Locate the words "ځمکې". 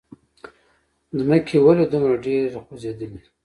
1.17-1.57